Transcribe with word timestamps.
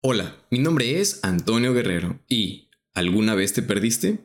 Hola, 0.00 0.36
mi 0.48 0.60
nombre 0.60 1.00
es 1.00 1.18
Antonio 1.24 1.74
Guerrero 1.74 2.20
y 2.28 2.68
¿alguna 2.94 3.34
vez 3.34 3.52
te 3.52 3.62
perdiste? 3.62 4.20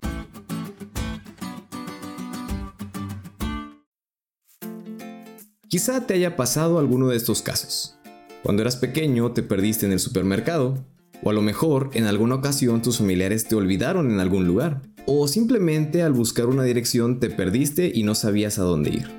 Quizá 5.68 6.06
te 6.06 6.14
haya 6.14 6.36
pasado 6.36 6.78
alguno 6.78 7.08
de 7.08 7.18
estos 7.18 7.42
casos. 7.42 7.98
Cuando 8.44 8.62
eras 8.62 8.76
pequeño 8.76 9.32
te 9.32 9.42
perdiste 9.42 9.88
en 9.88 9.94
el 9.94 10.00
supermercado, 10.00 10.86
o 11.24 11.32
a 11.32 11.34
lo 11.34 11.42
mejor 11.42 11.90
en 11.96 12.06
alguna 12.06 12.36
ocasión 12.36 12.84
tus 12.84 13.00
familiares 13.00 13.48
te 13.48 13.56
olvidaron 13.56 14.12
en 14.12 14.20
algún 14.20 14.46
lugar, 14.46 14.84
o 15.08 15.28
simplemente 15.28 16.04
al 16.04 16.14
buscar 16.14 16.46
una 16.46 16.64
dirección 16.64 17.20
te 17.20 17.32
perdiste 17.32 17.92
y 17.92 18.04
no 18.04 18.14
sabías 18.14 18.60
a 18.60 18.64
dónde 18.64 18.92
ir. 18.92 19.10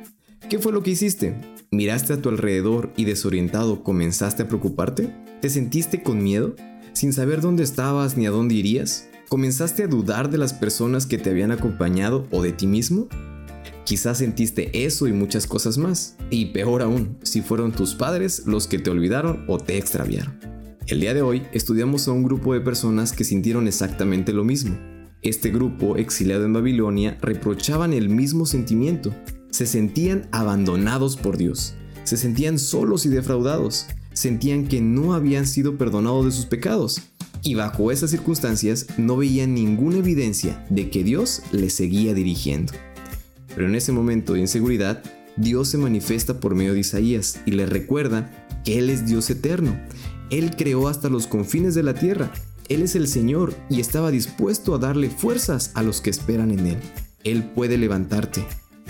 ¿Qué 0.49 0.61
fue 0.61 0.71
lo 0.71 0.85
que 0.85 0.93
hiciste? 0.93 1.35
¿Miraste 1.75 2.13
a 2.13 2.23
tu 2.23 2.29
alrededor 2.29 2.93
y 2.97 3.05
desorientado 3.05 3.83
comenzaste 3.83 4.45
a 4.45 4.47
preocuparte? 4.47 5.13
¿Te 5.41 5.51
sentiste 5.51 6.05
con 6.05 6.23
miedo? 6.23 6.55
¿Sin 6.93 7.13
saber 7.13 7.41
dónde 7.41 7.65
estabas 7.65 8.17
ni 8.17 8.27
a 8.27 8.31
dónde 8.31 8.55
irías? 8.55 9.09
¿Comenzaste 9.29 9.83
a 9.83 9.89
dudar 9.89 10.31
de 10.31 10.39
las 10.39 10.53
personas 10.53 11.05
que 11.05 11.19
te 11.19 11.31
habían 11.31 11.51
acompañado 11.51 12.29
o 12.31 12.45
de 12.45 12.53
ti 12.53 12.69
mismo? 12.69 13.09
Quizás 13.85 14.19
sentiste 14.19 14.85
eso 14.85 15.09
y 15.09 15.13
muchas 15.13 15.49
cosas 15.49 15.77
más. 15.77 16.17
Y 16.31 16.53
peor 16.53 16.81
aún, 16.81 17.19
si 17.25 17.43
fueron 17.43 17.73
tus 17.73 17.97
padres 17.97 18.45
los 18.47 18.69
que 18.69 18.79
te 18.79 18.91
olvidaron 18.91 19.45
o 19.49 19.59
te 19.59 19.77
extraviaron. 19.77 20.39
El 20.87 21.01
día 21.01 21.13
de 21.13 21.23
hoy 21.23 21.43
estudiamos 21.53 22.07
a 22.07 22.13
un 22.13 22.23
grupo 22.23 22.55
de 22.55 22.61
personas 22.61 23.13
que 23.13 23.25
sintieron 23.25 23.67
exactamente 23.67 24.33
lo 24.33 24.45
mismo. 24.45 24.79
Este 25.23 25.51
grupo, 25.51 25.97
exiliado 25.97 26.45
en 26.45 26.53
Babilonia, 26.53 27.19
reprochaban 27.21 27.93
el 27.93 28.11
mismo 28.11 28.47
sentimiento. 28.47 29.13
Se 29.55 29.67
sentían 29.67 30.27
abandonados 30.33 31.17
por 31.17 31.37
Dios. 31.37 31.77
Se 32.03 32.17
sentían 32.17 32.59
solos 32.59 33.07
y 33.07 33.09
defraudados 33.09 33.87
sentían 34.13 34.67
que 34.67 34.81
no 34.81 35.15
habían 35.15 35.47
sido 35.47 35.79
perdonados 35.79 36.25
de 36.25 36.33
sus 36.33 36.47
pecados 36.47 37.01
y 37.41 37.55
bajo 37.55 37.93
esas 37.93 38.11
circunstancias 38.11 38.87
no 38.99 39.17
veían 39.17 39.55
ninguna 39.55 39.99
evidencia 39.99 40.67
de 40.71 40.91
que 40.91 41.05
Dios 41.05 41.41
les 41.53 41.73
seguía 41.73 42.15
dirigiendo. 42.15 42.73
Pero 43.55 43.69
en 43.69 43.77
ese 43.77 43.93
momento 43.93 44.33
de 44.33 44.41
inseguridad, 44.41 45.05
Dios 45.37 45.69
se 45.69 45.79
manifiesta 45.79 46.41
por 46.41 46.57
medio 46.57 46.73
de 46.73 46.81
Isaías 46.81 47.41
y 47.47 47.53
les 47.53 47.69
recuerda 47.69 48.33
que 48.65 48.81
Él 48.81 48.91
es 48.91 49.07
Dios 49.07 49.31
eterno. 49.31 49.81
Él 50.31 50.57
creó 50.57 50.89
hasta 50.89 51.09
los 51.09 51.29
confines 51.29 51.77
de 51.77 51.85
la 51.85 51.95
tierra. 51.95 52.33
Él 52.69 52.83
es 52.83 52.97
el 52.97 53.07
Señor 53.07 53.55
y 53.71 53.79
estaba 53.79 54.11
dispuesto 54.11 54.75
a 54.75 54.79
darle 54.79 55.11
fuerzas 55.11 55.71
a 55.75 55.85
los 55.85 56.01
que 56.01 56.11
esperan 56.11 56.51
en 56.51 56.67
Él. 56.67 56.79
Él 57.23 57.45
puede 57.45 57.79
levantarte, 57.79 58.45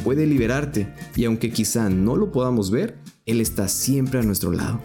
puede 0.04 0.26
liberarte 0.26 0.86
y 1.16 1.24
aunque 1.24 1.50
quizá 1.50 1.88
no 1.88 2.14
lo 2.14 2.30
podamos 2.30 2.70
ver, 2.70 2.98
Él 3.26 3.40
está 3.40 3.66
siempre 3.66 4.20
a 4.20 4.22
nuestro 4.22 4.52
lado. 4.52 4.80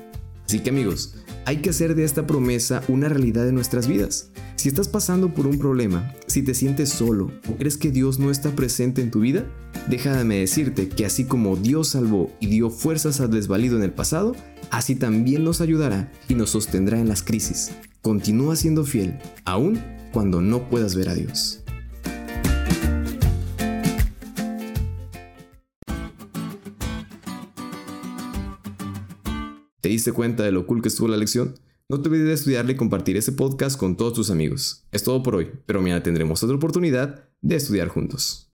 Así 0.46 0.62
que 0.62 0.72
amigos, 0.72 1.14
hay 1.46 1.58
que 1.58 1.70
hacer 1.70 1.94
de 1.94 2.06
esta 2.06 2.26
promesa 2.26 2.82
una 2.88 3.10
realidad 3.10 3.46
de 3.46 3.52
nuestras 3.52 3.88
vidas. 3.88 4.32
Si 4.56 4.68
estás 4.68 4.88
pasando 4.88 5.34
por 5.34 5.46
un 5.46 5.60
problema, 5.60 6.14
si 6.26 6.42
te 6.42 6.54
sientes 6.54 6.90
solo 6.90 7.32
o 7.48 7.56
crees 7.56 7.78
que 7.78 7.92
Dios 7.92 8.18
no 8.18 8.32
está 8.32 8.56
presente 8.56 9.02
en 9.02 9.12
tu 9.12 9.20
vida, 9.20 9.46
déjame 9.90 10.40
decirte 10.40 10.90
que 10.90 11.06
así 11.06 11.26
como 11.26 11.56
Dios 11.56 11.90
salvó 11.90 12.32
y 12.40 12.48
dio 12.48 12.70
fuerzas 12.70 13.22
al 13.22 13.30
desvalido 13.30 13.78
en 13.78 13.84
el 13.84 13.92
pasado, 13.92 14.36
así 14.72 14.96
también 14.96 15.44
nos 15.44 15.62
ayudará 15.62 16.12
y 16.28 16.34
nos 16.34 16.50
sostendrá 16.50 17.00
en 17.00 17.10
las 17.10 17.22
crisis. 17.22 17.72
Continúa 18.02 18.56
siendo 18.56 18.86
fiel, 18.86 19.20
aun 19.46 19.80
cuando 20.12 20.42
no 20.42 20.70
puedas 20.70 20.96
ver 20.96 21.10
a 21.10 21.16
Dios. 21.16 21.64
¿Te 29.82 29.88
diste 29.88 30.12
cuenta 30.12 30.44
de 30.44 30.52
lo 30.52 30.68
cool 30.68 30.82
que 30.82 30.90
estuvo 30.90 31.08
la 31.08 31.16
lección? 31.16 31.56
No 31.88 32.02
te 32.02 32.10
olvides 32.10 32.28
de 32.28 32.34
estudiarle 32.34 32.74
y 32.74 32.76
compartir 32.76 33.16
este 33.16 33.32
podcast 33.32 33.80
con 33.80 33.96
todos 33.96 34.14
tus 34.14 34.30
amigos. 34.30 34.84
Es 34.92 35.04
todo 35.04 35.24
por 35.24 35.36
hoy, 35.36 35.52
pero 35.66 35.82
mañana 35.82 36.04
tendremos 36.04 36.44
otra 36.44 36.58
oportunidad 36.58 37.24
de 37.42 37.56
estudiar 37.56 37.88
juntos. 37.88 38.48